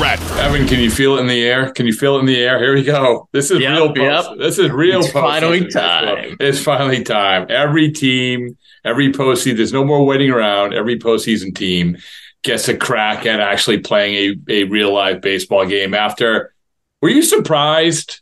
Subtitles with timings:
[0.00, 1.72] Evan, can you feel it in the air?
[1.72, 2.58] Can you feel it in the air?
[2.60, 3.28] Here we go.
[3.32, 4.28] This is Yep, real post.
[4.30, 4.38] yep.
[4.38, 6.36] This is real It's finally time.
[6.38, 7.46] It's finally time.
[7.50, 10.72] Every team, every postseason, there's no more waiting around.
[10.72, 11.96] Every postseason team
[12.44, 16.54] gets a crack at actually playing a, a real live baseball game after.
[17.02, 18.20] Were you surprised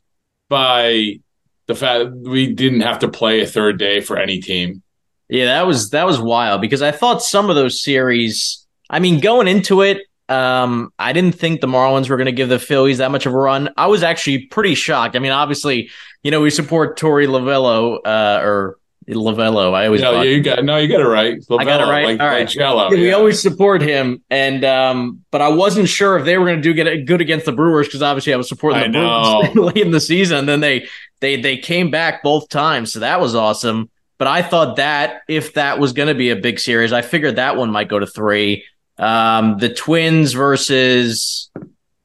[0.49, 1.21] by
[1.67, 4.83] the fact that we didn't have to play a third day for any team?
[5.29, 8.67] Yeah, that was that was wild because I thought some of those series.
[8.89, 12.49] I mean, going into it, um, I didn't think the Marlins were going to give
[12.49, 13.71] the Phillies that much of a run.
[13.77, 15.17] I was actually pretty shocked.
[15.17, 15.91] I mean, obviously,
[16.23, 18.79] you know, we support Torey Lovullo, uh, or
[19.09, 19.73] Lovullo.
[19.73, 21.35] I always Yeah, yeah, you got no, you got it right.
[21.51, 22.07] I got it Lovullo, right.
[22.07, 22.49] Like, All like.
[22.49, 22.91] Jello.
[22.91, 26.61] Yeah, we always support him, and um, but I wasn't sure if they were going
[26.61, 29.75] to do get good against the Brewers because obviously I was supporting I the Brewers
[29.75, 30.39] late in the season.
[30.39, 30.89] And then they
[31.21, 33.91] they they came back both times, so that was awesome.
[34.19, 37.37] But I thought that if that was going to be a big series, I figured
[37.37, 38.65] that one might go to three.
[38.99, 41.51] Um, the Twins versus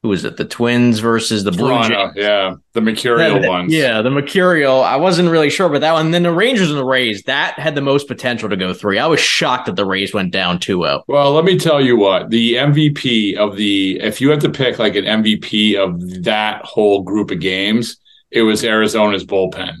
[0.02, 0.36] who is it?
[0.36, 2.10] The Twins versus the Blue Jays.
[2.16, 3.72] yeah, the mercurial Yeah, ones.
[3.72, 4.82] Yeah, the Mercurial.
[4.82, 6.06] I wasn't really sure about that one.
[6.06, 8.98] And then the Rangers and the Rays, that had the most potential to go three.
[8.98, 10.58] I was shocked that the Rays went down oh.
[10.58, 11.02] 2-0.
[11.06, 14.80] Well, let me tell you what the MVP of the if you had to pick
[14.80, 17.96] like an MVP of that whole group of games,
[18.32, 19.74] it was Arizona's bullpen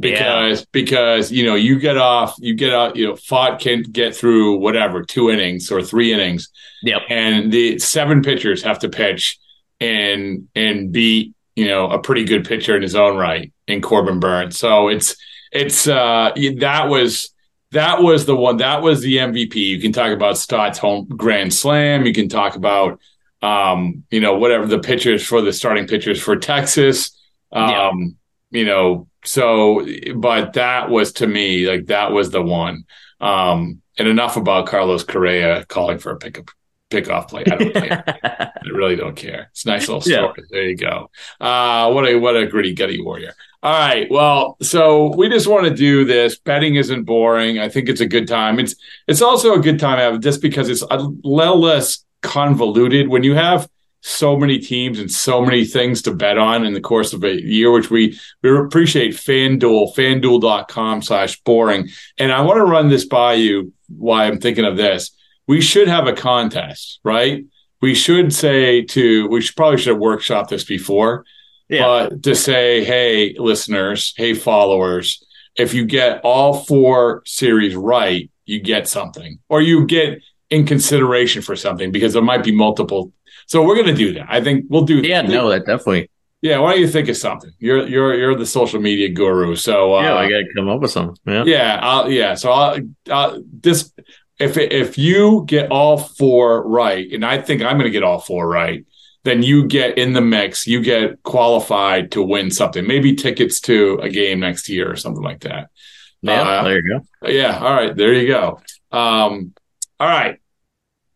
[0.00, 4.14] because because you know you get off you get out you know Pfaadt can get
[4.14, 6.48] through whatever two innings or three innings,
[6.82, 7.02] Yep.
[7.08, 9.38] and the seven pitchers have to pitch
[9.80, 14.20] and and beat you know a pretty good pitcher in his own right in Corbin
[14.20, 14.58] Burnes.
[14.58, 15.16] So it's
[15.52, 17.30] it's uh that was
[17.72, 19.56] that was the one that was the MVP.
[19.56, 22.06] You can talk about Stott's home grand slam.
[22.06, 23.00] You can talk about
[23.42, 27.16] um you know whatever the pitchers for the starting pitchers for Texas.
[27.52, 27.70] Um
[28.52, 28.60] Yeah.
[28.60, 32.84] you know so but that was to me like that was the one.
[33.20, 36.50] Um and enough about Carlos Correa calling for a pickup
[36.90, 37.42] pickoff play.
[37.50, 38.04] I don't care.
[38.64, 39.48] I really don't care.
[39.50, 40.32] It's a nice little Yeah.
[40.32, 40.46] story.
[40.50, 41.10] There you go.
[41.40, 43.34] Uh, what a what a gritty gutty warrior.
[43.62, 44.08] All right.
[44.10, 46.38] Well, so we just want to do this.
[46.38, 47.58] Betting isn't boring.
[47.58, 48.58] I think it's a good time.
[48.60, 48.74] It's
[49.08, 53.34] it's also a good time Evan, just because it's a little less convoluted when you
[53.34, 53.68] have
[54.08, 57.40] so many teams and so many things to bet on in the course of a
[57.40, 61.88] year, which we we appreciate FanDuel, fanduel.com slash boring.
[62.18, 65.10] And I want to run this by you why I'm thinking of this.
[65.46, 67.44] We should have a contest, right?
[67.80, 71.24] We should say to we should probably should have workshopped this before.
[71.68, 71.82] Yeah.
[71.82, 75.22] But to say, hey, listeners, hey, followers,
[75.56, 81.42] if you get all four series right, you get something, or you get in consideration
[81.42, 83.12] for something because there might be multiple.
[83.48, 84.26] So we're going to do that.
[84.28, 84.98] I think we'll do.
[85.00, 86.10] Yeah, no, that definitely.
[86.40, 87.50] Yeah, why don't you think of something?
[87.58, 90.80] You're you're you're the social media guru, so uh, yeah, I got to come up
[90.80, 91.16] with something.
[91.26, 91.42] Yeah.
[91.44, 92.34] yeah, I'll, yeah.
[92.34, 92.78] So I'll,
[93.10, 93.92] I'll, this
[94.38, 98.20] if if you get all four right, and I think I'm going to get all
[98.20, 98.84] four right,
[99.24, 100.66] then you get in the mix.
[100.66, 105.24] You get qualified to win something, maybe tickets to a game next year or something
[105.24, 105.70] like that.
[106.22, 107.28] Yeah, Uh, there you go.
[107.28, 107.58] Yeah.
[107.58, 107.96] All right.
[107.96, 108.60] There you go.
[108.92, 109.54] Um,
[109.98, 110.38] all right.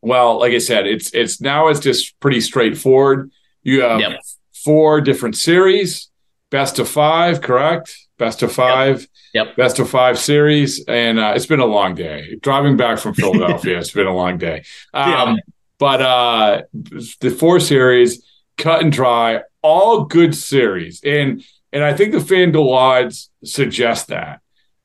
[0.03, 3.31] Well, like I said, it's it's now it's just pretty straightforward.
[3.63, 4.21] You have Yep.
[4.65, 6.11] four different series,
[6.51, 7.97] best of five, correct?
[8.19, 9.57] Best of five, Yep.
[9.57, 12.37] best of five series, and uh, it's been a long day.
[12.43, 14.65] Driving back from Philadelphia, it's been a long day.
[14.93, 15.35] Um, Yeah.
[15.79, 16.63] But uh,
[17.21, 18.23] the four series,
[18.57, 24.41] cut and dry, all good series, and and I think the FanDuel odds suggest that.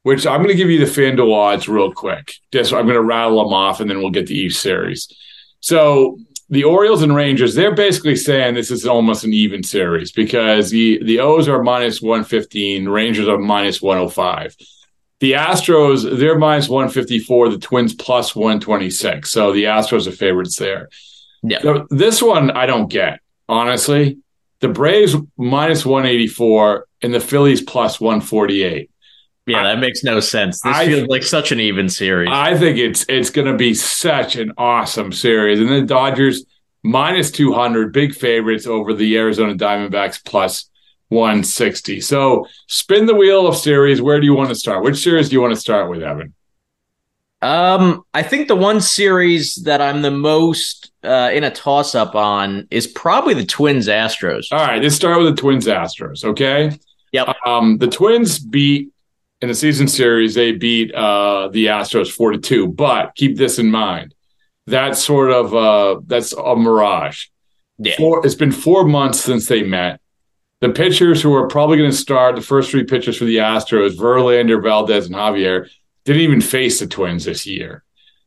[0.08, 2.36] Which I'm going to give you the FanDuel odds real quick.
[2.54, 5.14] Just I'm going to rattle them off, and then we'll get to each series.
[5.60, 6.18] So
[6.50, 11.04] the Orioles and Rangers, they're basically saying this is almost an even series because the
[11.04, 14.56] the O's are minus 115, Rangers are minus 105.
[15.20, 19.30] The Astros, they're minus 154, the Twins plus 126.
[19.30, 20.88] So the Astros are favorites there.
[21.44, 21.60] Yeah.
[21.60, 23.20] So this one I don't get,
[23.50, 24.20] honestly.
[24.62, 28.90] The Braves minus 184 and the Phillies plus 148.
[29.48, 30.62] Yeah, that makes no sense.
[30.62, 32.30] This I- feels like such an even series.
[32.32, 35.60] I think it's it's going to be such an awesome series.
[35.60, 36.46] And then Dodgers
[36.84, 40.70] minus 200, big favorites over the Arizona Diamondbacks plus
[41.10, 42.02] 160.
[42.02, 44.02] So spin the wheel of series.
[44.02, 44.84] Where do you want to start?
[44.84, 46.34] Which series do you want to start with, Evan?
[47.42, 52.16] Um, I think the one series that I'm the most uh, in a toss up
[52.16, 54.48] on is probably the Twins Astros.
[54.52, 56.72] All right, let's start with the Twins Astros, okay?
[57.12, 57.36] Yep.
[57.46, 58.90] Um, the Twins beat
[59.42, 62.68] in the season series, they beat uh, the Astros 4 to 2.
[62.70, 64.14] But keep this in mind.
[64.66, 67.26] That's sort of uh, that's a mirage.
[67.78, 67.96] Yeah.
[67.98, 70.02] Four, it's been four months since they met.
[70.60, 73.96] The pitchers who are probably going to start, the first three pitchers for the Astros,
[73.96, 75.70] Verlander, Valdez, and Javier,
[76.04, 77.84] didn't even face the Twins this year.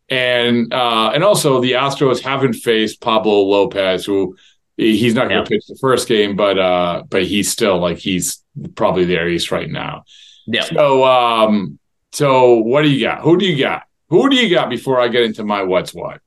[0.09, 4.37] And uh, and also the Astros haven't faced Pablo Lopez, who
[4.77, 5.45] he's not going Yeah.
[5.45, 8.43] to pitch the first game, but uh, but he's still like he's
[8.77, 10.05] probably their ace right now.
[10.47, 10.63] Yeah.
[10.63, 11.79] So um,
[12.13, 13.21] so what do you got?
[13.23, 13.83] Who do you got?
[14.09, 16.21] Who do you got before I get into my what's what?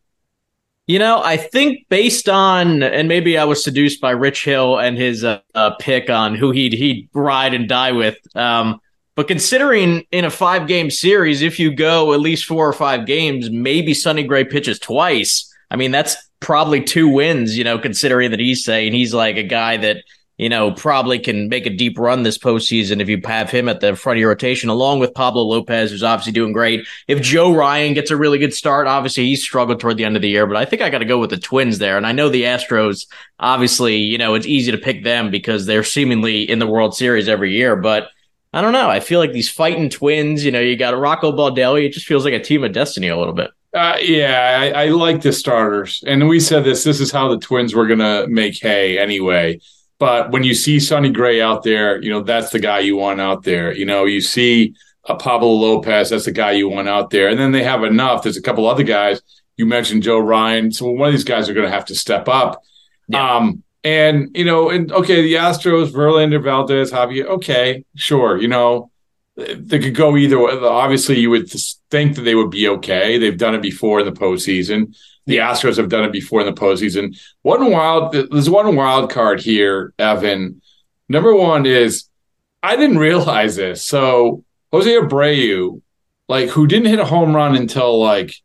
[0.86, 4.98] You know, I think based on, and maybe I was seduced by Rich Hill and
[4.98, 8.18] his uh, uh, pick on who he'd he'd ride and die with.
[8.36, 8.82] Um,
[9.16, 13.06] but considering in a five game series, if you go at least four or five
[13.06, 15.50] games, maybe Sonny Gray pitches twice.
[15.72, 17.58] I mean, that's probably two wins.
[17.58, 19.98] You know, considering that he's saying he's like a guy that
[20.38, 23.80] you know probably can make a deep run this postseason if you have him at
[23.80, 26.88] the front of your rotation, along with Pablo Lopez, who's obviously doing great.
[27.08, 30.22] If Joe Ryan gets a really good start, obviously he struggled toward the end of
[30.22, 31.98] the year, but I think I got to go with the Twins there.
[31.98, 33.06] And I know the Astros,
[33.40, 37.30] obviously, you know, it's easy to pick them because they're seemingly in the World Series
[37.30, 38.10] every year, but
[38.54, 38.90] I don't know.
[38.90, 41.86] I feel like these fighting twins, you know, you got Rocco Baldelli.
[41.86, 43.50] It just feels like a team of destiny a little bit.
[43.74, 46.84] Uh, yeah, I, I like the starters, and we said this.
[46.84, 49.60] This is how the Twins were going to make hay anyway.
[50.00, 53.22] But when you see Sonny Gray out there, you know that's the guy you want
[53.22, 53.74] out there.
[53.74, 54.76] You know, you see
[55.06, 58.24] a Pablo Lopez, that's the guy you want out there, and then they have enough.
[58.24, 59.22] There's a couple other guys
[59.58, 60.72] you mentioned, Joe Ryan.
[60.72, 62.62] So one of these guys are going to have to step up.
[63.14, 67.26] Um, and you know, and okay, the Astros, Verlander, Valdez, Javier.
[67.26, 68.42] Okay, sure.
[68.42, 68.92] You know,
[69.36, 70.54] they could go either way.
[70.54, 71.50] Obviously, you would
[71.92, 73.18] think that they would be okay.
[73.18, 74.96] They've done it before in the postseason.
[75.26, 77.18] The Astros have done it before in the postseason.
[77.44, 80.62] One wild, there's one wild card here, Evan.
[81.08, 82.06] Number one is
[82.62, 83.84] I didn't realize this.
[83.86, 85.82] So Jose Abreu,
[86.28, 88.36] like who didn't hit a home run until like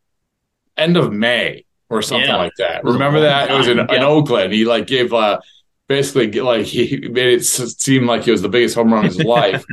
[0.76, 2.36] end of May or something Yeah.
[2.36, 2.78] like that.
[2.78, 3.50] It was a Remember that?
[3.50, 4.02] It was in, time, in.
[4.02, 4.52] Oakland.
[4.52, 5.40] He like gave uh
[5.88, 9.24] basically like he made it seem like it was the biggest home run of his
[9.24, 9.64] life.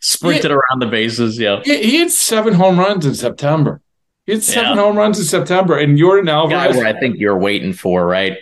[0.00, 1.38] Sprinted around the bases.
[1.38, 1.60] Yeah.
[1.64, 3.80] He, he had seven home runs in September.
[4.26, 4.82] He had seven Yeah.
[4.82, 6.76] home runs in September, and Yordan Guy Alvarez.
[6.76, 8.38] where I think you're waiting for, right?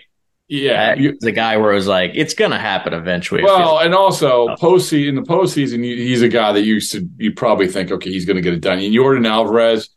[0.48, 3.42] yeah, you- the guy where it was like, it's going to happen eventually.
[3.42, 4.56] well, and also Oh.
[4.60, 8.10] postseason in the postseason, you- he's a guy that you should you probably think, okay,
[8.10, 8.78] he's going to get it done.
[8.78, 9.88] And Yordan Alvarez,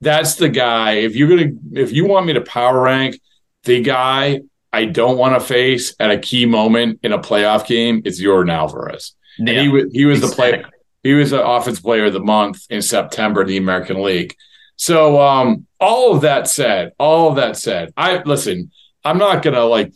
[0.00, 0.94] that's the guy.
[0.94, 3.20] If you're gonna, if you want me to power rank
[3.64, 4.40] the guy
[4.72, 8.50] I don't want to face at a key moment in a playoff game, it's Yordan
[8.52, 9.14] Alvarez.
[9.38, 9.62] And Yeah.
[9.62, 10.64] he was he was the player.
[11.04, 14.34] He was the offense player of the month in September in the American League.
[14.80, 18.70] So um, all of that said, all of that said, I listen.
[19.04, 19.92] I'm not gonna like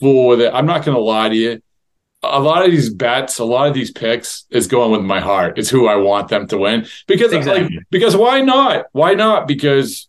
[0.00, 0.52] fool with it.
[0.52, 1.62] I'm not gonna lie to you.
[2.24, 5.60] A lot of these bets, a lot of these picks is going with my heart.
[5.60, 8.86] It's who I want them to win because like because why not?
[8.90, 9.46] Why not?
[9.46, 10.08] Because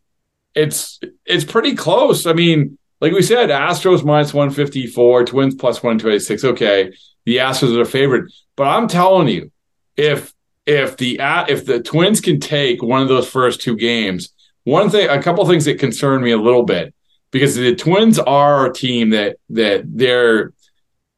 [0.56, 2.26] it's it's pretty close.
[2.26, 6.44] I mean, like we said, Astros minus 154, Twins plus 126.
[6.44, 6.92] Okay,
[7.26, 9.52] the Astros are favorite, but I'm telling you,
[9.96, 10.34] if
[10.66, 14.30] if the if the Twins can take one of those first two games,
[14.64, 16.94] one thing, a couple things that concern me a little bit
[17.32, 20.54] because the Twins are a team that that their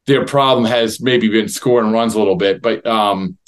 [0.06, 3.38] their problem has maybe been scoring runs a little bit, but um,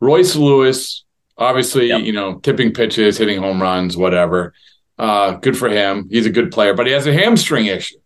[0.00, 1.04] Royce Lewis,
[1.38, 2.02] Obviously, yep.
[2.02, 4.52] you know, tipping pitches, hitting home runs, whatever.
[4.98, 6.08] Uh, good for him.
[6.10, 7.96] He's a good player, but he has a hamstring issue.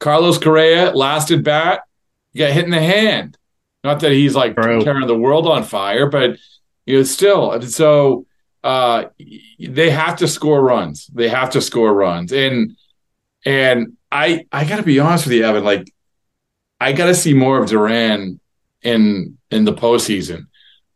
[0.00, 1.82] Carlos Correa, last at bat,
[2.36, 3.38] got hit in the hand.
[3.84, 4.82] Not that he's like True.
[4.82, 6.36] tearing the world on fire, but
[6.88, 7.60] you know, still.
[7.62, 8.26] So
[8.64, 9.04] uh,
[9.60, 11.06] they have to score runs.
[11.08, 12.76] They have to score runs, and
[13.44, 15.64] and I I got to be honest with you, Evan.
[15.64, 15.92] Like,
[16.80, 18.40] I got to see more of Duran
[18.82, 20.46] in in the postseason.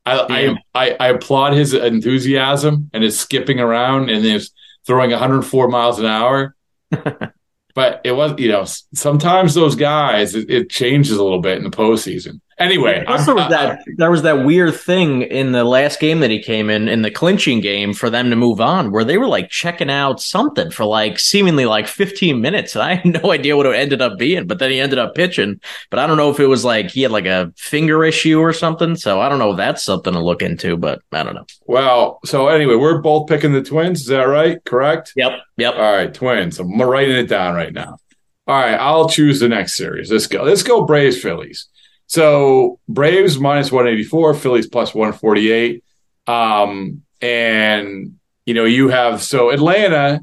[0.05, 4.51] I, I, I I applaud his enthusiasm and his skipping around and his
[4.87, 6.57] throwing 104 miles an hour.
[7.75, 11.65] but it was, you know, sometimes those guys, it, it changes a little bit in
[11.65, 12.41] the postseason.
[12.63, 16.41] Anyway, also was that there was that weird thing in the last game that he
[16.41, 19.51] came in in the clinching game for them to move on, where they were like
[19.51, 23.67] checking out something for like seemingly like 15 minutes, and I had no idea what
[23.67, 24.47] it ended up being.
[24.47, 27.03] But then he ended up pitching, but I don't know if it was like he
[27.03, 28.95] had like a finger issue or something.
[28.95, 31.47] So I don't know if that's something to look into, but I don't know.
[31.67, 34.03] Well, so anyway, we're both picking the Twins.
[34.03, 34.65] Is that right?
[34.65, 35.13] Correct?
[35.17, 35.33] Yep.
[35.57, 35.75] Yep.
[35.75, 36.61] All right, Twins.
[36.61, 37.99] I'm writing it down right now.
[38.47, 40.11] All right, I'll choose the next series.
[40.11, 40.43] Let's go.
[40.43, 41.69] Let's go Braves Phillies.
[42.13, 45.83] So Braves minus 184, Phillies plus 148.
[46.27, 50.21] Um, and you know, you have so Atlanta,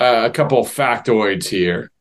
[0.00, 1.92] uh, a couple factoids here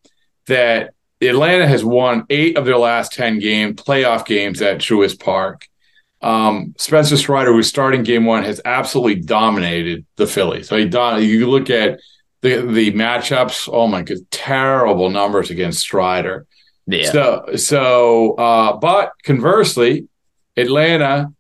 [0.48, 5.68] that Atlanta has won eight of their last 10 game playoff games at Truist Park.
[6.24, 10.68] Um, Spencer Strider, who's starting game one, has absolutely dominated the Phillies.
[10.68, 12.00] So he don- you look at
[12.42, 16.48] the the matchups, oh my god, terrible numbers against Strider.
[16.88, 17.12] Yeah.
[17.12, 20.08] So so uh, but conversely,
[20.58, 21.34] Atlanta,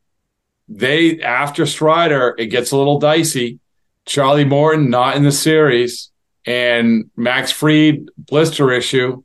[0.67, 3.59] they after Strider, it gets a little dicey.
[4.05, 6.11] Charlie Morton not in the series,
[6.45, 9.23] and Max Fried blister issue.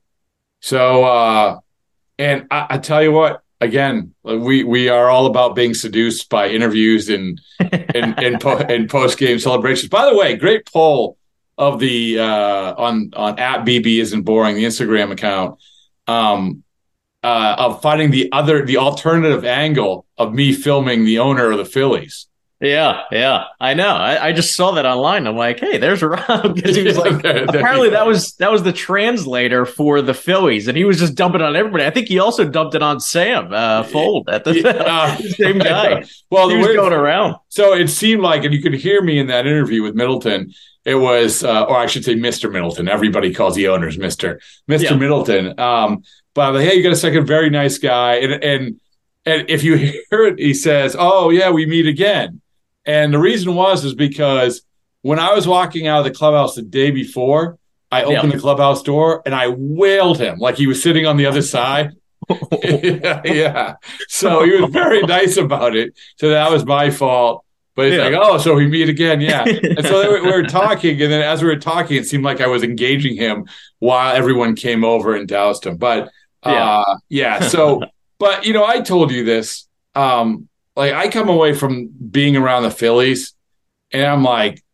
[0.60, 1.60] So uh
[2.18, 6.48] and I, I tell you what, again, we we are all about being seduced by
[6.48, 9.90] interviews and and and, po- and post game celebrations.
[9.90, 11.18] By the way, great poll
[11.58, 15.58] of the uh, on on at BB isn't boring the Instagram account
[16.06, 16.62] um,
[17.22, 21.64] uh, of finding the other, the alternative angle of me filming the owner of the
[21.64, 22.26] Phillies.
[22.58, 23.90] Yeah, yeah, I know.
[23.90, 25.26] I, I just saw that online.
[25.26, 28.72] I'm like, hey, there's Rob because he was like, apparently that was that was the
[28.72, 31.84] translator for the Phillies, and he was just dumping on everybody.
[31.84, 36.04] I think he also dumped it on Sam uh, Fuld at the uh, same guy.
[36.30, 37.36] well, he was going around.
[37.48, 40.54] So it seemed like, and you could hear me in that interview with Middleton.
[40.86, 42.50] It was, uh, or I should say, Mr.
[42.50, 42.88] Middleton.
[42.88, 44.38] Everybody calls the owners Mr.
[44.70, 44.90] Mr.
[44.90, 44.96] Yeah.
[44.96, 45.58] Middleton.
[45.58, 48.14] Um, but I'm like, hey, you got a second, very nice guy.
[48.16, 48.80] And and
[49.26, 49.74] and if you
[50.10, 52.40] hear it, he says, "Oh yeah, we meet again."
[52.86, 54.62] And the reason was is because
[55.02, 57.58] when I was walking out of the clubhouse the day before,
[57.90, 61.26] I opened the clubhouse door and I wailed him like he was sitting on the
[61.26, 61.94] other side.
[62.62, 63.74] yeah, yeah.
[64.08, 65.98] So he was very nice about it.
[66.18, 67.44] So that was my fault.
[67.76, 68.04] But it's yeah.
[68.04, 69.44] like, oh, so we meet again, yeah.
[69.46, 72.46] and so we were talking, and then as we were talking, it seemed like I
[72.46, 73.46] was engaging him
[73.80, 75.76] while everyone came over and doused him.
[75.76, 76.10] But
[76.44, 77.40] yeah, uh, yeah.
[77.48, 77.82] So,
[78.18, 79.68] but you know, I told you this.
[79.94, 83.34] Um, like I come away from being around the Phillies,
[83.92, 84.64] and I'm like,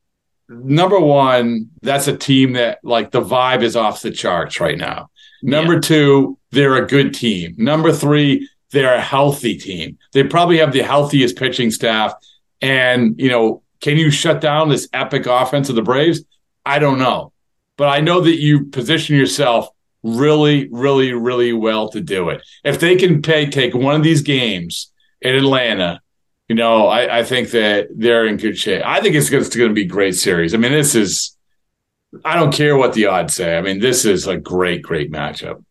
[0.48, 5.10] number one, that's a team that like the vibe is off the charts right now.
[5.42, 5.80] Number yeah.
[5.80, 7.56] two, they're a good team.
[7.58, 9.98] Number three, they're a healthy team.
[10.12, 12.14] They probably have the healthiest pitching staff
[12.62, 16.22] and, you know, can you shut down this epic offense of the Braves?
[16.64, 17.32] I don't know.
[17.76, 19.68] But I know that you position yourself
[20.02, 22.42] really, really, really well to do it.
[22.64, 26.00] If they can pay, take one of these games in Atlanta,
[26.48, 28.82] you know, I, I think that they're in good shape.
[28.84, 30.54] I think it's, going to be a great series.
[30.54, 31.36] I mean, this is,
[32.24, 33.56] I don't care what the odds say.
[33.56, 35.64] I mean, this is a great, great matchup.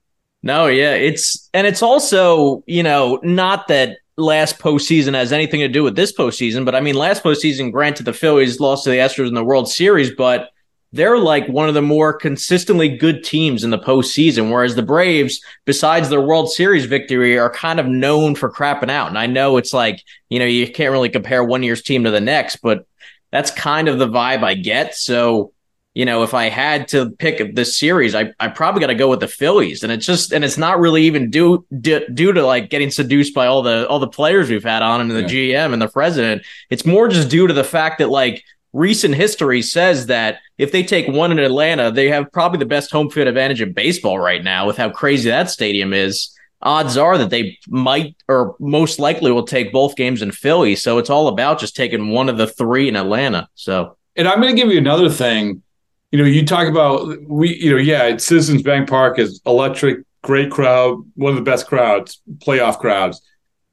[0.44, 5.68] No, yeah, it's and it's also you know not that last postseason has anything to
[5.68, 6.66] do with this postseason.
[6.66, 9.70] But I mean, last postseason, granted, the Phillies lost to the Astros in the World
[9.70, 10.50] Series, but
[10.94, 14.52] they're like one of the more consistently good teams in the postseason.
[14.52, 19.08] Whereas the Braves, besides their World Series victory, are kind of known for crapping out.
[19.08, 22.12] And I know it's like, you know, you can't really compare one year's team to
[22.12, 22.86] the next, but
[23.32, 24.96] that's kind of the vibe I get.
[24.96, 25.54] So
[25.94, 29.10] you know, if I had to pick this series, I, I probably got to go
[29.10, 32.46] with the Phillies, and it's just, and it's not really even due, due, due to
[32.46, 35.66] like getting seduced by all the all the players we've had on and the yeah.
[35.68, 36.44] GM and the president.
[36.70, 40.82] It's more just due to the fact that like recent history says that if they
[40.82, 44.44] take one in Atlanta, they have probably the best home field advantage in baseball right
[44.44, 46.34] now with how crazy that stadium is.
[46.62, 50.76] Odds are that they might or most likely will take both games in Philly.
[50.76, 53.50] So it's all about just taking one of the three in Atlanta.
[53.56, 55.64] So, and I'm going to give you another thing
[56.12, 60.52] you know, you talk about we, you know, yeah, Citizens Bank Park is electric, great
[60.52, 63.22] crowd, one of the best crowds, playoff crowds.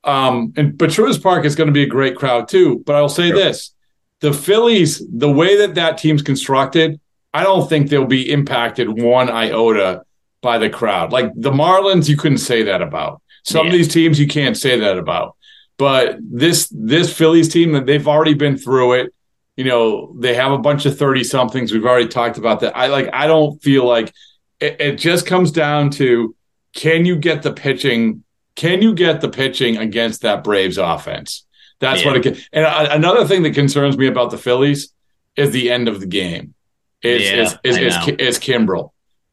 [0.04, 2.82] Um, and but Truist Park is going to be a great crowd too.
[2.86, 3.36] But I'll say sure.
[3.36, 3.74] this:
[4.20, 7.00] the Phillies, the way that that team's constructed,
[7.34, 10.02] I don't think they'll be impacted one iota
[10.40, 11.12] by the crowd.
[11.12, 13.20] Like the Marlins, you couldn't say that about.
[13.44, 13.72] Some yeah.
[13.72, 15.36] of these teams you can't say that about.
[15.76, 19.14] But this this Phillies team, that they've already been through it.
[19.58, 21.72] You know, they have a bunch of 30 somethings.
[21.72, 22.76] We've already talked about that.
[22.76, 24.14] I like I don't feel like
[24.60, 26.36] it, it just comes down to
[26.74, 28.22] can you get the pitching?
[28.54, 31.44] Can you get the pitching against that Braves offense?
[31.80, 32.06] That's yeah.
[32.06, 32.36] what it can.
[32.52, 34.94] And another thing that concerns me about the Phillies
[35.34, 36.54] is the end of the game.
[37.02, 38.90] It's yeah, it's, it's, it's, it's Kimbrel.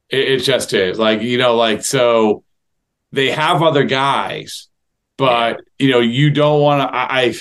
[0.10, 2.44] It, it, just is like you know, like so
[3.12, 4.70] they have other guys,
[5.18, 5.86] but yeah.
[5.86, 6.96] you know, you don't want to.
[6.96, 7.36] I, I,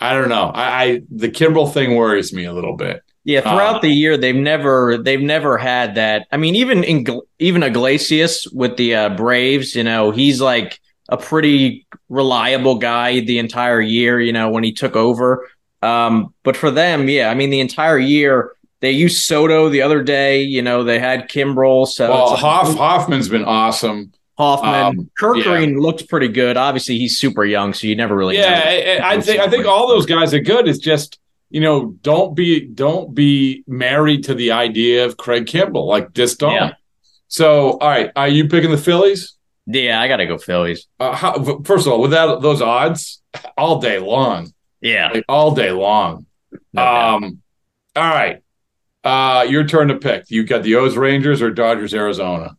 [0.00, 0.50] I don't know.
[0.54, 3.02] I, I the Kimbrel thing worries me a little bit.
[3.24, 6.26] Yeah, throughout uh, the year they've never they've never had that.
[6.32, 7.06] I mean, even in
[7.38, 10.80] even Iglesias with the uh, Braves, you know, he's like
[11.10, 14.20] a pretty reliable guy the entire year.
[14.20, 15.48] You know, when he took over.
[15.82, 20.02] Um, but for them, yeah, I mean, the entire year they used Soto the other
[20.02, 20.42] day.
[20.42, 21.86] You know, they had Kimbrel.
[21.86, 24.12] So well, Hoff, Hoffman's been awesome.
[24.40, 25.42] Hoffman, um, Kirk yeah.
[25.44, 26.56] Green looked pretty good.
[26.56, 28.38] Obviously, he's super young, so you never really.
[28.38, 28.62] Yeah,
[29.04, 30.66] I, I think I think all those guys are good.
[30.66, 31.20] It's just
[31.50, 35.86] you know, don't be don't be married to the idea of Craig Kimbrel.
[35.86, 36.54] Like just don't.
[36.54, 36.72] Yeah.
[37.28, 39.36] So, all right, are you picking the Phillies?
[39.66, 40.86] Yeah, I got to go Phillies.
[40.98, 43.22] Uh, how, first of all, without those odds,
[43.56, 44.52] all day long.
[44.80, 46.26] Yeah, like, all day long.
[46.72, 47.42] No um,
[47.94, 48.42] all right,
[49.04, 50.30] uh, your turn to pick.
[50.30, 52.56] You got the O's Rangers or Dodgers Arizona.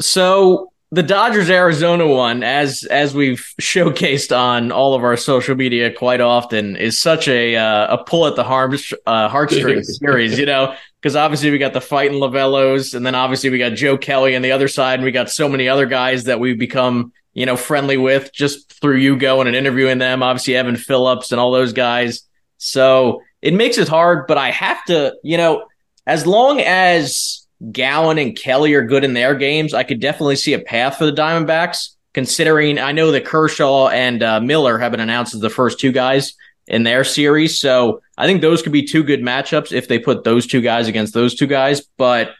[0.00, 5.90] So the Dodgers Arizona one, as as we've showcased on all of our social media
[5.90, 10.44] quite often, is such a uh, a pull at the harm, uh, heartstrings series, you
[10.44, 14.36] know, because obviously we got the fighting Lovullos, and then obviously we got Joe Kelly
[14.36, 17.46] on the other side, and we got so many other guys that we've become you
[17.46, 20.22] know friendly with just through you going and interviewing them.
[20.22, 22.22] Obviously Evan Phillips and all those guys.
[22.58, 25.64] So it makes it hard, but I have to, you know,
[26.06, 30.54] as long as Gallen and Kelly are good in their games, I could definitely see
[30.54, 31.90] a path for the Diamondbacks.
[32.14, 35.92] Considering I know that Kershaw and uh, Miller have been announced as the first two
[35.92, 36.34] guys
[36.66, 40.22] in their series, so I think those could be two good matchups if they put
[40.22, 41.80] those two guys against those two guys.
[41.96, 42.32] But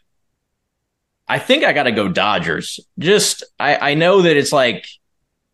[1.26, 2.80] I think I got to go Dodgers.
[2.98, 4.86] Just I, I know that it's like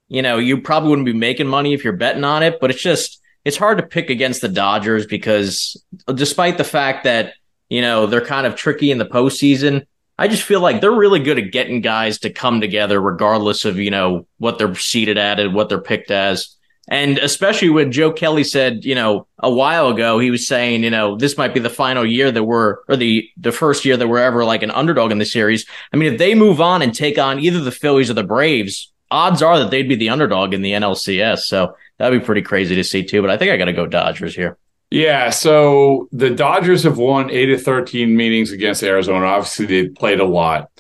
[0.09, 2.83] you know you probably wouldn't be making money if you're betting on it, but it's
[2.83, 5.81] just it's hard to pick against the Dodgers because
[6.13, 7.35] despite the fact that
[7.69, 9.87] you know, they're kind of tricky in the postseason.
[10.19, 13.79] I just feel like they're really good at getting guys to come together, regardless of,
[13.79, 16.57] you know, what they're seated at and what they're picked as.
[16.91, 20.91] And especially when Joe Kelly said, you know, a while ago, he was saying, you
[20.91, 24.09] know, this might be the final year that we're, or the, the first year that
[24.09, 25.67] we're ever like an underdog in the series.
[25.93, 28.91] I mean, if they move on and take on either the Phillies or the Braves,
[29.11, 31.41] odds are that they'd be the underdog in the NLCS.
[31.41, 33.21] So that'd be pretty crazy to see too.
[33.21, 34.57] But I think I got to go Dodgers here.
[34.91, 39.27] Yeah, so the Dodgers have won eight of thirteen meetings against Arizona.
[39.27, 40.71] Obviously, they played a lot.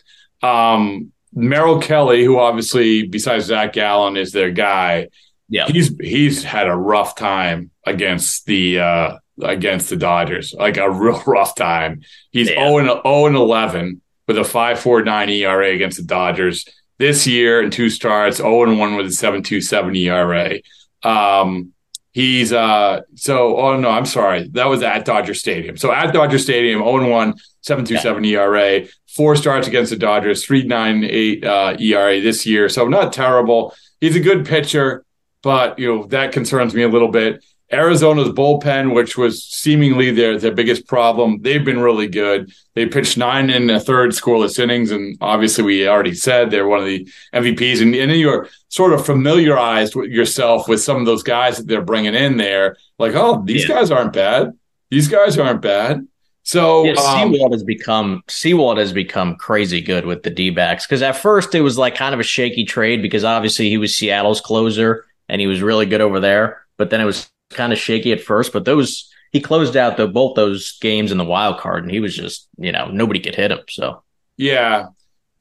[0.42, 5.08] Um, Merrill Kelly, who obviously besides Zach Gallen is their guy,
[5.48, 10.90] yeah, he's he's had a rough time against the uh against the Dodgers, like a
[10.90, 12.02] real rough time.
[12.30, 12.66] He's yeah.
[12.66, 16.66] 0 and 0 and 11 with a 5.49 ERA against the Dodgers
[16.98, 20.58] this year in two starts, 0 and 1 with a 7.27 ERA.
[21.02, 21.72] Um,
[22.18, 24.48] He's uh so oh no, I'm sorry.
[24.48, 25.76] That was at Dodger Stadium.
[25.76, 28.40] So at Dodger Stadium, 0-1, 7.27 yeah.
[28.40, 32.68] ERA, four starts against the Dodgers, 3.98 uh, ERA this year.
[32.68, 33.72] So not terrible.
[34.00, 35.04] He's a good pitcher,
[35.44, 37.44] but you know, that concerns me a little bit.
[37.70, 42.50] Arizona's bullpen, which was seemingly their their biggest problem, they've been really good.
[42.74, 46.80] They pitched nine and a third scoreless innings, and obviously we already said they're one
[46.80, 47.82] of the MVPs.
[47.82, 51.66] And, and then you're sort of familiarized with yourself with some of those guys that
[51.66, 52.76] they're bringing in there.
[52.98, 53.76] Like, oh, these yeah.
[53.76, 54.56] guys aren't bad.
[54.90, 56.06] These guys aren't bad.
[56.44, 60.86] So yeah, um, Sewald has become Sewald has become crazy good with the D backs
[60.86, 63.94] because at first it was like kind of a shaky trade because obviously he was
[63.94, 67.78] Seattle's closer and he was really good over there, but then it was kind of
[67.78, 71.58] shaky at first, but those he closed out the both those games in the wild
[71.58, 73.60] card, and he was just you know nobody could hit him.
[73.68, 74.02] So
[74.36, 74.88] yeah,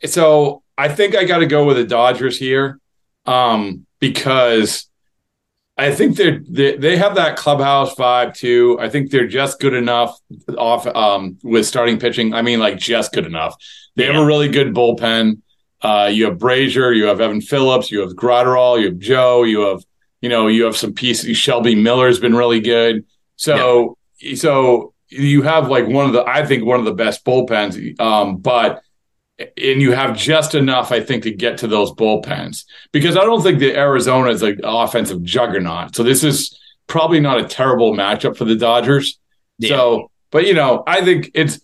[0.05, 2.79] so I think I got to go with the Dodgers here
[3.25, 4.87] um, because
[5.77, 8.77] I think they're they, they have that clubhouse vibe too.
[8.79, 10.19] I think they're just good enough
[10.57, 12.33] off um, with starting pitching.
[12.33, 13.55] I mean, like just good enough.
[13.95, 14.13] They yeah.
[14.13, 15.41] have a really good bullpen.
[15.81, 19.61] Uh, you have Brasier, you have Evan Phillips, you have Graterol, you have Joe, you
[19.61, 19.83] have
[20.21, 21.37] you know, you have some pieces.
[21.37, 23.05] Shelby Miller's been really good.
[23.35, 24.35] So, yeah.
[24.35, 27.99] so you have like one of the, I think one of the best bullpens.
[27.99, 28.81] Um, but
[29.39, 33.43] and you have just enough, I think, to get to those bullpens because I don't
[33.43, 35.95] think that Arizona is an offensive juggernaut.
[35.95, 39.19] So this is probably not a terrible matchup for the Dodgers.
[39.59, 39.69] Yeah.
[39.69, 41.59] So, but you know, I think it's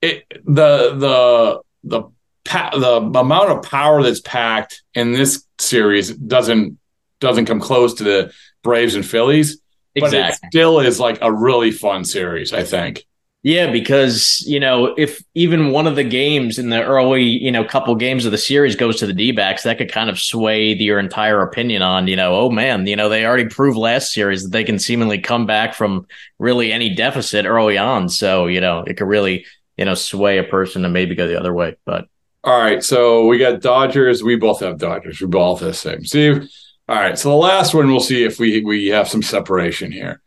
[0.00, 2.02] it the the the
[2.44, 6.78] pa- the amount of power that's packed in this series doesn't
[7.22, 8.32] doesn't come close to the
[8.62, 9.58] Braves and Phillies,
[9.96, 12.52] but it still is like a really fun series.
[12.52, 13.06] I think.
[13.44, 17.64] Yeah, because you know, if even one of the games in the early, you know,
[17.64, 21.00] couple games of the series goes to the D-backs, that could kind of sway your
[21.00, 24.52] entire opinion on, you know, oh man, you know, they already proved last series that
[24.52, 26.06] they can seemingly come back from
[26.38, 28.08] really any deficit early on.
[28.08, 29.44] So, you know, it could really,
[29.76, 31.74] you know, sway a person to maybe go the other way.
[31.84, 32.06] But
[32.44, 34.22] All right, so we got Dodgers.
[34.22, 35.20] We both have Dodgers.
[35.20, 36.04] We both have the same.
[36.04, 36.48] Steve.
[36.92, 40.20] All right, so the last one, we'll see if we we have some separation here.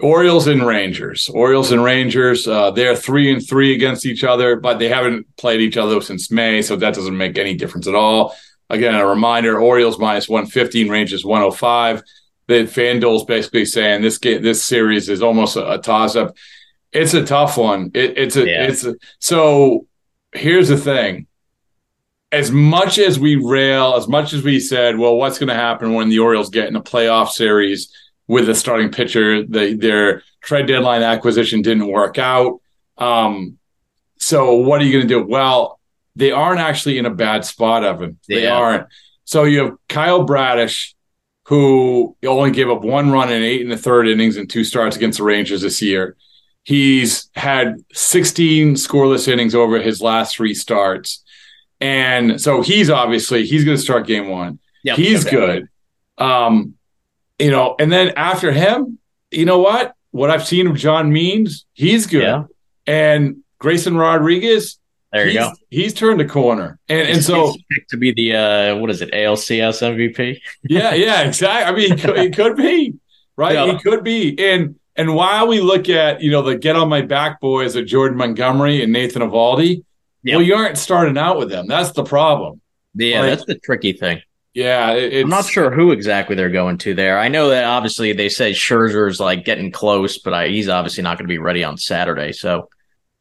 [0.00, 1.28] Orioles and Rangers.
[1.28, 2.48] Orioles and Rangers.
[2.48, 6.28] Uh, they're three and three against each other, but they haven't played each other since
[6.32, 8.34] May, so that doesn't make any difference at all.
[8.68, 12.02] Again, a reminder: Orioles minus one fifteen, Rangers one hundred five.
[12.48, 16.34] That FanDuel's basically saying this game, this series is almost a, a toss up.
[16.90, 17.92] It's a tough one.
[17.94, 18.64] It, it's a Yeah.
[18.64, 19.86] it's a, so.
[20.32, 21.27] Here's the thing:
[22.30, 25.94] as much as we rail, as much as we said, well, what's going to happen
[25.94, 27.92] when the Orioles get in a playoff series
[28.26, 29.44] with a starting pitcher?
[29.44, 32.60] The, their trade deadline acquisition didn't work out.
[32.98, 33.58] Um,
[34.18, 35.26] so what are you going to do?
[35.26, 35.80] Well,
[36.16, 38.18] they aren't actually in a bad spot, Evan.
[38.28, 38.56] They Yeah.
[38.56, 38.86] aren't.
[39.24, 40.94] So you have Kyle Bradish,
[41.44, 44.96] who only gave up one run in eight and a third innings and two starts
[44.96, 46.16] against the Rangers this year.
[46.64, 51.22] He's had 16 scoreless innings over his last three starts.
[51.80, 54.58] And so he's obviously he's going to start game one.
[54.84, 54.96] Yep.
[54.96, 55.36] he's Okay.
[55.36, 55.68] good.
[56.18, 56.74] Um,
[57.38, 58.98] you know, and then after him,
[59.30, 59.94] you know what?
[60.10, 62.22] What I've seen of John Means, he's good.
[62.22, 62.44] Yeah.
[62.86, 64.78] And Grayson Rodriguez,
[65.12, 65.52] there you he's, go.
[65.70, 66.78] he's turned a corner.
[66.88, 67.54] And and so
[67.90, 70.40] to be the uh what is it, ALCS MVP?
[70.64, 71.72] yeah, yeah, exactly.
[71.72, 72.94] I mean, it could, it could be
[73.36, 73.54] right.
[73.54, 73.66] Yeah.
[73.74, 74.36] It could be.
[74.38, 77.86] And and while we look at you know the get on my back boys of
[77.86, 79.84] Jordan Montgomery and Nathan Eovaldi,
[80.24, 80.36] Yep.
[80.36, 81.66] well, you aren't starting out with them.
[81.68, 82.60] That's the problem.
[82.94, 84.20] Yeah, Like- that's the tricky thing.
[84.54, 87.18] Yeah, it- I'm not sure who exactly they're going to there.
[87.18, 91.16] I know that obviously they said Scherzer's like getting close, but I, he's obviously not
[91.18, 92.32] going to be ready on Saturday.
[92.32, 92.68] So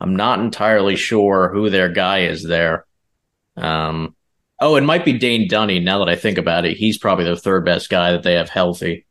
[0.02, 2.86] I'm not entirely sure who their guy is there.
[3.56, 4.16] Um,
[4.60, 5.80] oh, it might be Dane Dunny.
[5.80, 8.50] Now that I think about it, he's probably the third best guy that they have
[8.50, 9.06] healthy.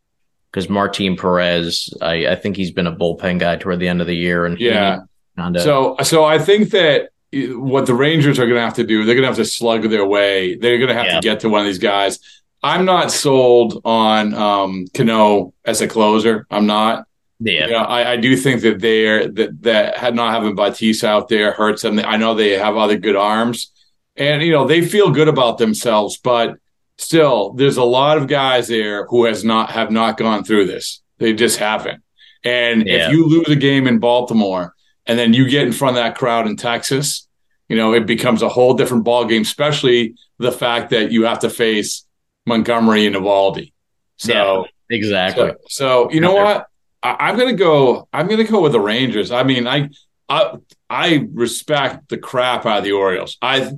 [0.50, 4.06] Because Martin Perez, I, I think he's been a bullpen guy toward the end of
[4.06, 5.00] the year, and Yeah.
[5.36, 7.10] kinda- So, so I think that
[7.54, 9.82] what the Rangers are going to have to do, they're going to have to slug
[9.90, 10.56] their way.
[10.56, 11.14] They're going to have Yeah.
[11.16, 12.18] to get to one of these guys.
[12.62, 16.46] I'm not sold on um, Cano as a closer.
[16.50, 17.06] I'm not.
[17.38, 21.08] yeah, You know, I, I do think that they're that that had not having Bautista
[21.08, 21.98] out there hurts them.
[22.00, 23.70] I know they have other good arms,
[24.16, 26.56] and you know they feel good about themselves, but
[26.98, 31.02] still, there's a lot of guys there who has not have not gone through this.
[31.18, 32.02] They just haven't.
[32.42, 33.06] And Yeah.
[33.08, 34.74] if you lose a game in Baltimore
[35.06, 37.25] and then you get in front of that crowd in Texas,
[37.68, 39.42] you know it becomes a whole different ball game.
[39.42, 42.04] Especially the fact that you have to face
[42.46, 43.72] Montgomery and Eovaldi.
[44.18, 44.32] So.
[44.32, 45.48] Yeah, exactly.
[45.68, 46.66] So, so you know what?
[47.02, 48.08] I, I'm gonna go.
[48.12, 49.30] I'm gonna go with the Rangers.
[49.30, 49.90] I mean, I,
[50.28, 50.54] I,
[50.88, 53.36] I respect the crap out of the Orioles.
[53.42, 53.72] I,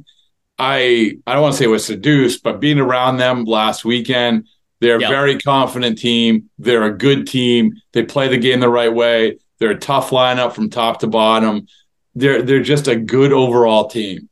[0.58, 4.48] I, I don't want to say was seduced, but being around them last weekend,
[4.80, 6.50] they're a very confident team.
[6.58, 7.74] They're a good team.
[7.92, 9.38] They play the game the right way.
[9.58, 11.66] They're a tough lineup from top to bottom.
[12.14, 14.28] They're they're just a good overall team.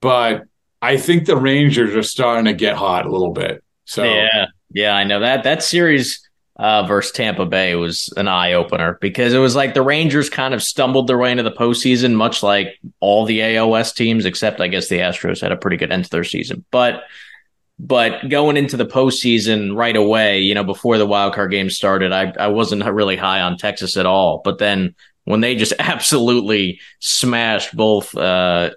[0.00, 0.44] But
[0.80, 3.62] I think the Rangers are starting to get hot a little bit.
[3.84, 8.52] So Yeah, yeah, I know that that series uh, versus Tampa Bay was an eye
[8.52, 12.14] opener because it was like the Rangers kind of stumbled their way into the postseason,
[12.14, 15.92] much like all the AOS teams, except I guess the Astros had a pretty good
[15.92, 16.64] end to their season.
[16.70, 17.04] But
[17.78, 22.12] but going into the postseason right away, you know, before the wild card game started,
[22.12, 24.40] I I wasn't really high on Texas at all.
[24.44, 28.70] But then when they just absolutely smashed both uh,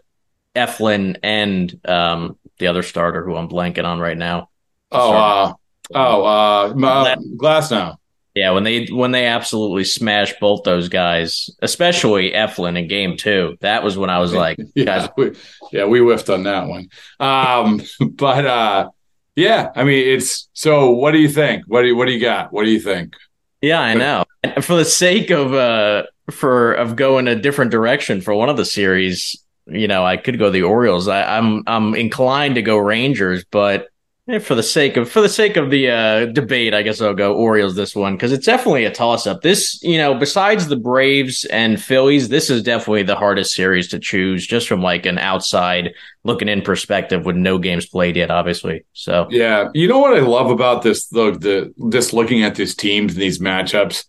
[0.56, 4.50] Eflin and um, the other starter who I'm blanking on right now.
[4.92, 5.54] Oh, uh,
[5.94, 7.98] oh, uh, uh, Glasnow.
[8.36, 13.58] Yeah, when they when they absolutely smashed both those guys, especially Eflin in game two,
[13.62, 15.32] that was when I was like, Yeah, guys, we,
[15.72, 16.90] yeah, we whiffed on that one.
[17.22, 17.82] Um,
[18.12, 18.90] but uh,
[19.38, 20.92] yeah, I mean, it's so.
[20.92, 21.64] What do you think?
[21.68, 22.52] What do you, what do you got?
[22.52, 23.16] What do you think?
[23.62, 24.25] yeah, I know.
[24.62, 28.66] For the sake of uh for of going a different direction for one of the
[28.66, 29.36] series,
[29.68, 31.08] you know, I could go the Orioles.
[31.08, 33.88] I, I'm I'm inclined to go Rangers, but
[34.28, 37.14] eh, for the sake of for the sake of the uh, debate, I guess I'll
[37.14, 39.42] go Orioles this one because it's definitely a toss up.
[39.42, 44.00] This, you know, besides the Braves and Phillies, this is definitely the hardest series to
[44.00, 48.84] choose, just from like an outside looking in perspective, with no games played yet, obviously.
[48.94, 52.76] So Yeah, you know what I love about this though, the just looking at these
[52.76, 54.06] teams and these matchups.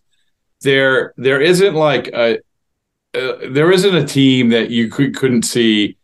[0.61, 2.39] There there isn't like a
[3.13, 5.97] uh, there isn't a team that you could, couldn't see.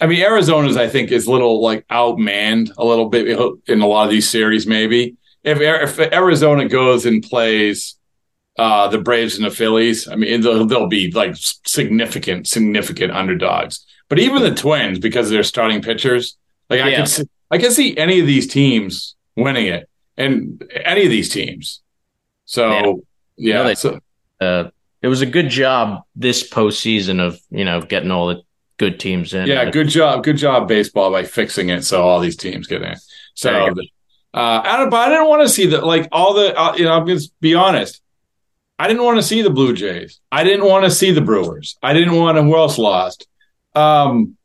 [0.00, 3.26] I mean, Arizona's I think is a little like outmanned a little bit
[3.66, 4.66] in a lot of these series.
[4.66, 7.96] Maybe if if Arizona goes and plays
[8.58, 13.84] uh, the Braves and the Phillies, I mean they'll, they'll be like significant significant underdogs.
[14.08, 16.36] But even the Twins, because they're starting pitchers,
[16.68, 21.04] like I can see, I can see any of these teams winning it, and any
[21.04, 21.82] of these teams.
[22.44, 22.92] So yeah,
[23.38, 23.98] No, they- so,
[24.40, 24.64] Uh,
[25.02, 28.42] it was a good job this postseason of you know getting all the
[28.78, 29.46] good teams in.
[29.46, 32.94] yeah, good job, good job, baseball by fixing it so all these teams get in.
[33.34, 33.50] So,
[34.34, 35.84] uh, I don't, but I didn't want to see that.
[35.84, 38.00] Like all the, uh, you know, I'm going to be honest.
[38.78, 40.20] I didn't want to see the Blue Jays.
[40.32, 41.78] I didn't want to see the Brewers.
[41.82, 42.42] I didn't want to.
[42.42, 43.28] Who else lost?
[43.76, 44.36] Um,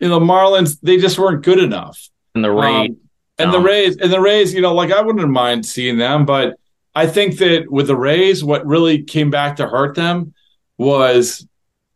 [0.00, 0.78] you know, Marlins.
[0.82, 2.08] They just weren't good enough.
[2.34, 2.90] And the Rays.
[2.90, 2.96] Um,
[3.38, 3.60] and the.
[3.60, 6.56] Rays, and the Rays, you know, like I wouldn't mind seeing them, but
[6.96, 10.32] I think that with the Rays, what really came back to hurt them
[10.78, 11.46] was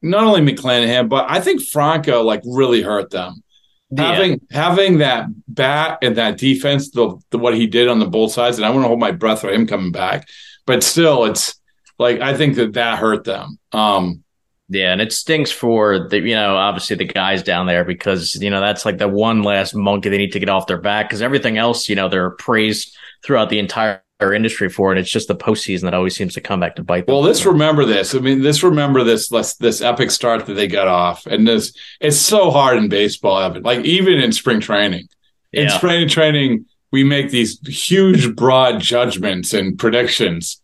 [0.03, 3.43] not only McClanahan, but I think Franco like really hurt them.
[3.91, 4.13] Yeah.
[4.13, 8.33] Having having that bat and that defense, the, the what he did on the both
[8.33, 10.29] sides, and I want to hold my breath for him coming back,
[10.67, 11.59] but still, it's
[11.99, 13.59] like I think that that hurt them.
[13.73, 14.23] Um,
[14.69, 18.51] Yeah, and it stinks for the you know obviously the guys down there because you
[18.51, 21.23] know that's like the one last monkey they need to get off their back because
[21.23, 24.03] everything else you know they're praised throughout the entire
[24.35, 27.07] industry for, and it's just the postseason that always seems to come back to bite
[27.07, 27.15] them.
[27.15, 28.15] Well, let's remember this.
[28.15, 31.73] I mean, let's remember this this, this epic start that they got off, and this
[32.01, 33.39] it's so hard in baseball.
[33.41, 33.63] Evan.
[33.63, 35.09] Like even in spring training,
[35.53, 35.77] in Yeah.
[35.79, 40.61] spring training, we make these huge, broad judgments and predictions,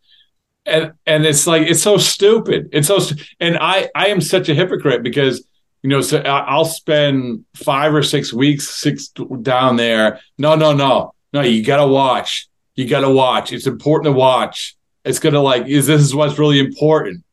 [0.66, 2.68] and and it's like it's so stupid.
[2.72, 5.46] It's so, stu- and I I am such a hypocrite because
[5.82, 9.08] you know so I'll spend five or six weeks six
[9.42, 10.20] down there.
[10.36, 11.40] No, no, no, no.
[11.42, 12.48] You got to watch.
[12.76, 13.52] You got to watch.
[13.52, 14.76] It's important to watch.
[15.04, 17.24] It's gonna like is this is what's really important.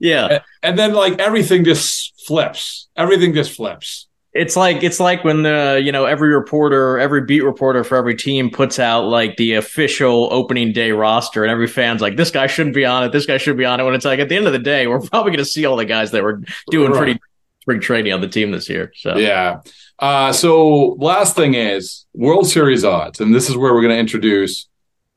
[0.00, 2.88] yeah, And then like everything just flips.
[2.96, 4.06] Everything just flips.
[4.34, 8.14] it's like it's like when the you know every reporter, every beat reporter for every
[8.14, 12.46] team puts out like the official opening day roster, and every fan's like, this guy
[12.46, 13.12] shouldn't be on it.
[13.12, 13.84] This guy should be on it.
[13.84, 15.76] When it's like at the end of the day, we're probably going to see all
[15.76, 16.98] the guys that were doing Right.
[16.98, 17.20] pretty
[17.62, 18.92] spring training on the team this year.
[18.96, 19.60] So Yeah.
[19.98, 23.98] Uh, so last thing is World Series odds, and this is where we're going to
[23.98, 24.66] introduce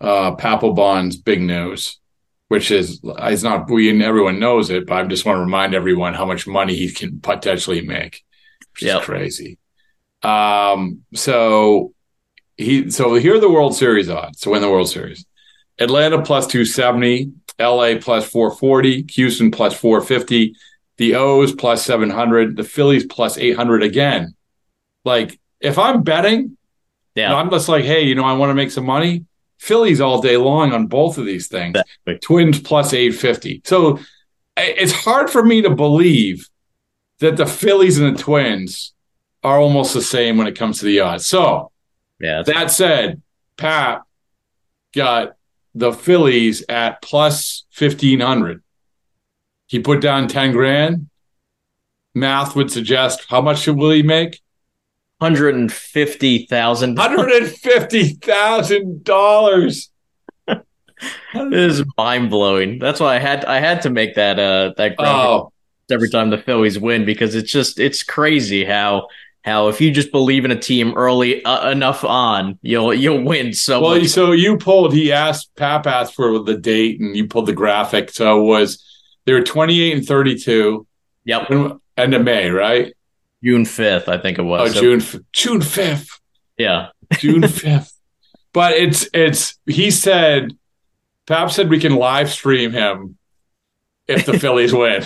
[0.02, 2.00] uh, Papelbon's big news,
[2.48, 5.74] which is it's not we and everyone knows it, but I just want to remind
[5.74, 8.24] everyone how much money he can potentially make,
[8.74, 9.00] which Yep.
[9.02, 9.58] is crazy.
[10.24, 11.94] Um, so
[12.58, 15.26] he so here are the World Series odds to win the World Series:
[15.80, 17.98] Atlanta plus two seventy, L.A.
[17.98, 20.56] plus four forty, Houston plus four fifty,
[20.98, 24.36] the O's plus seven hundred, the Phillies plus eight hundred again.
[25.06, 26.58] Like if I'm betting,
[27.16, 29.26] yeah, and I'm just like, hey, you know, I want to make some money.
[29.62, 31.78] Phillies all day long on both of these things.
[31.78, 32.18] Exactly.
[32.18, 33.62] Twins plus 850.
[33.64, 34.00] So
[34.58, 36.50] it's hard for me to believe
[37.20, 38.96] that the Phillies and the Twins
[39.44, 41.28] are almost the same when it comes to the odds.
[41.28, 41.72] So
[42.20, 42.42] yeah.
[42.42, 43.22] that said,
[43.56, 44.02] Pat
[44.96, 45.36] got
[45.76, 48.64] the Phillies at plus 1500.
[49.68, 51.08] He put down 10 grand.
[52.16, 54.42] Math would suggest how much will he make?
[55.22, 56.98] Hundred and fifty thousand.
[56.98, 59.92] Hundred and fifty thousand dollars.
[60.48, 60.64] this
[61.80, 62.80] is mind blowing.
[62.80, 65.52] That's why I had I had to make that uh that Oh,
[65.92, 69.08] every time the Phillies win because it's just it's crazy how
[69.44, 73.54] how if you just believe in a team early uh, enough on you'll you'll win
[73.54, 74.08] so well, much.
[74.08, 74.92] so you pulled.
[74.92, 75.56] He asked.
[75.56, 78.10] Pap asked for the date, and you pulled the graphic.
[78.10, 78.84] So it was
[79.26, 80.88] they were twenty eight and thirty two.
[81.26, 81.52] Yep,
[81.98, 82.94] End of May, right?
[83.44, 84.74] June fifth I think it Oh, was.
[84.74, 85.02] So, June
[85.34, 86.20] June fifth.
[86.58, 87.94] Yeah, June fifth.
[88.54, 89.58] But it's it's.
[89.66, 90.52] He said.
[91.28, 93.18] Pap said we can live stream him
[94.08, 95.04] if the Phillies win.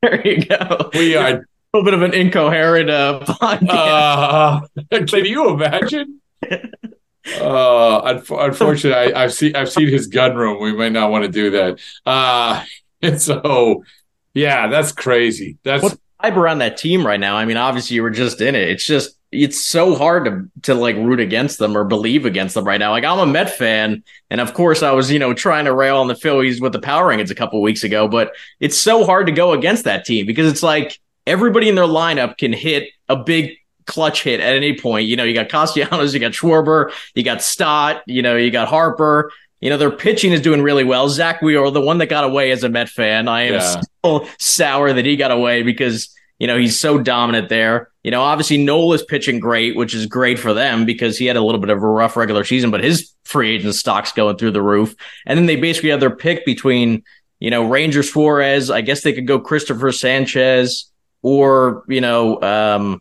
[0.00, 0.90] there you go.
[0.94, 1.42] We are a
[1.74, 4.68] little bit of an incoherent uh, podcast.
[4.90, 6.20] Uh, can you imagine?
[6.42, 10.62] Uh, unf- unfortunately, I, I've seen I've seen his gun room.
[10.62, 11.80] We might not want to do that.
[12.06, 12.64] Uh,
[13.02, 13.84] and so,
[14.32, 15.58] yeah, that's crazy.
[15.64, 17.36] That's What's the vibe around that team right now?
[17.36, 18.68] I mean, obviously you were just in it.
[18.68, 22.64] It's just it's so hard to to like root against them or believe against them
[22.64, 22.90] right now.
[22.90, 25.98] Like I'm a Met fan, and of course I was you know trying to rail
[25.98, 29.26] on the Phillies with the power rankings a couple weeks ago, but it's so hard
[29.26, 33.16] to go against that team because it's like everybody in their lineup can hit a
[33.16, 35.06] big clutch hit at any point.
[35.06, 38.68] You know, you got Castellanos, you got Schwarber, you got Stott, you know, you got
[38.68, 39.30] Harper.
[39.60, 41.08] You know, their pitching is doing really well.
[41.08, 43.80] Zack Wheeler, the one that got away as a Met fan, I am Yeah.
[44.02, 47.90] still sour that he got away because, you know, he's so dominant there.
[48.04, 51.42] You know, obviously Nola's pitching great, which is great for them because he had a
[51.42, 54.62] little bit of a rough regular season, but his free agent stock's going through the
[54.62, 54.94] roof.
[55.26, 57.02] And then they basically have their pick between
[57.38, 58.70] you know, Ranger Suarez.
[58.70, 60.90] I guess they could go Cristopher Sanchez
[61.22, 63.00] or, you know, um,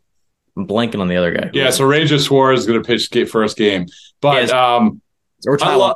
[0.57, 1.49] I'm blanking on the other guy.
[1.53, 3.87] Yeah, so Ranger Suarez is going to pitch first game,
[4.21, 5.01] but um,
[5.47, 5.95] or Tyler.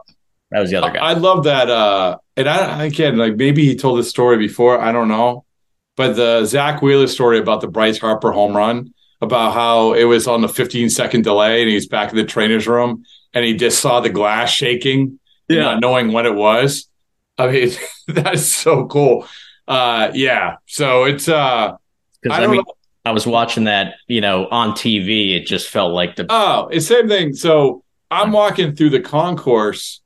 [0.51, 0.99] Lo- that was the other guy.
[0.99, 1.69] I, I love that.
[1.69, 4.79] Uh, and I again, like maybe he told this story before.
[4.79, 5.45] I don't know,
[5.95, 10.27] but the Zack Wheeler story about the Bryce Harper home run, about how it was
[10.27, 13.79] on the 15 second delay, and he's back in the trainer's room, and he just
[13.79, 16.87] saw the glass shaking, yeah, not knowing what it was.
[17.37, 17.71] I mean,
[18.07, 19.27] that's so cool.
[19.67, 20.55] Uh, yeah.
[20.65, 21.75] So it's uh,
[22.29, 22.73] I, I mean, know.
[23.05, 25.35] I was watching that, you know, on TV.
[25.35, 27.33] It just felt like the oh, it's same thing.
[27.33, 30.01] So I'm walking through the concourse,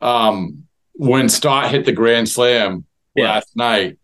[0.00, 3.24] um, when Stott hit the grand slam yeah.
[3.24, 3.98] last night,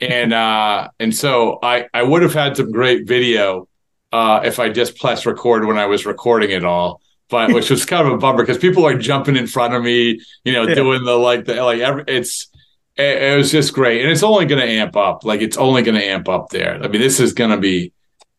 [0.00, 3.68] and uh, and so I I would have had some great video,
[4.12, 7.00] uh, if I just pressed record when I was recording it all
[7.30, 10.20] but which was kind of a bummer because people are jumping in front of me,
[10.44, 10.74] you know, yeah.
[10.74, 12.48] doing the like the like every, it's
[12.96, 15.24] it, it, was just great, and it's only going to amp up.
[15.24, 16.82] Like it's only going to amp up there.
[16.82, 17.92] I mean, this is going to be,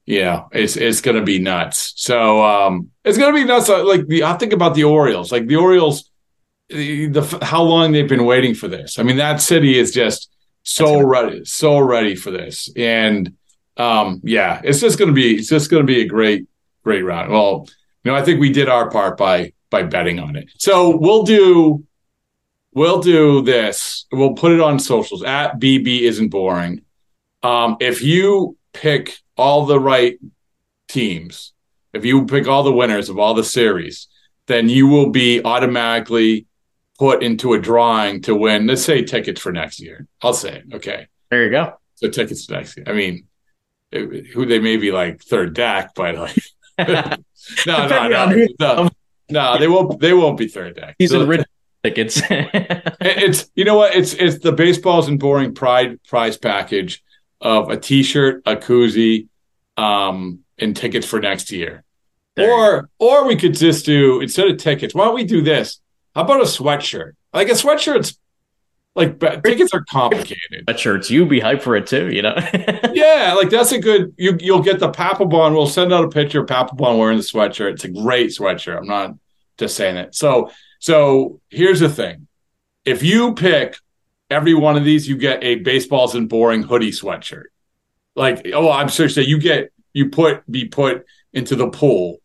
[0.06, 1.94] yeah, it's it's going to be nuts.
[1.96, 3.70] So um, it's going to be nuts.
[3.70, 6.11] Like the I think about the Orioles, like the Orioles,
[6.72, 9.00] the, the how long they've been waiting for this.
[9.00, 10.30] I mean, that city is just
[10.64, 13.34] so ready, so ready for this, and
[13.78, 16.48] um, yeah, it's just going to be it's just going to be a great
[16.84, 17.32] great round.
[17.32, 17.68] Well
[18.04, 20.50] you know, I think we did our part by by betting on it.
[20.58, 21.84] So we'll do
[22.74, 24.06] we'll do this.
[24.12, 26.82] We'll put it on socials at BB isn't boring.
[27.44, 30.20] Um, if you pick all the right
[30.88, 31.54] teams,
[31.94, 34.08] if you pick all the winners of all the series,
[34.48, 36.48] then you will be automatically
[37.02, 40.06] put into a drawing to win, let's say tickets for next year.
[40.22, 41.08] I'll say, okay.
[41.32, 41.74] There you go.
[41.96, 42.86] So tickets next year.
[42.88, 43.26] I mean,
[43.92, 46.38] it, who they may be like third deck, but like
[46.78, 48.90] no, no, no, no,
[49.32, 49.58] no.
[49.58, 50.00] They won't.
[50.00, 50.96] They won't be third deck.
[51.00, 51.44] He's so, in
[51.84, 52.22] tickets.
[52.30, 53.96] it's you know what?
[53.96, 57.04] It's it's the baseball isn't boring pride prize package
[57.42, 59.28] of a T-shirt, a koozie,
[59.76, 61.84] um, and tickets for next year.
[62.36, 64.94] There or or we could just do instead of tickets.
[64.94, 65.82] Why don't we do this?
[66.16, 67.14] How about a sweatshirt?
[67.34, 68.18] Like a sweatshirt's
[68.94, 70.66] like tickets are complicated.
[70.68, 72.36] Sweatshirts, you'd be hyped for it too, you know.
[72.94, 74.14] yeah, like that's a good.
[74.18, 75.54] You you'll get the Papelbon.
[75.54, 77.74] We'll send out a picture of Papelbon wearing the sweatshirt.
[77.74, 78.78] It's a great sweatshirt.
[78.78, 79.16] I'm not
[79.58, 80.14] just saying it.
[80.14, 82.28] So so here's the thing:
[82.84, 83.78] if you pick
[84.30, 87.46] every one of these, you get a baseball isn't boring hoodie sweatshirt.
[88.16, 89.16] Like oh, I'm serious.
[89.16, 92.18] You get you put be put into the pool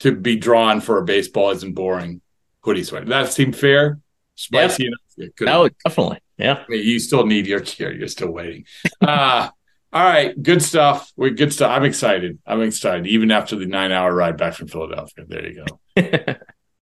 [0.00, 2.22] to be drawn for a baseball isn't boring
[2.64, 3.06] hoodie sweater.
[3.06, 4.00] That seem fair?
[4.36, 5.30] Spicy enough?
[5.40, 6.18] No, definitely.
[6.38, 6.64] Yeah.
[6.66, 7.92] I mean, you still need your care.
[7.92, 8.64] You're still waiting.
[9.00, 9.48] uh,
[9.92, 10.40] all right.
[10.42, 11.12] Good stuff.
[11.16, 11.70] We're good stuff.
[11.70, 12.38] I'm excited.
[12.46, 13.06] I'm excited.
[13.06, 15.24] Even after the nine hour ride back from Philadelphia.
[15.28, 15.64] There you
[15.96, 16.34] go.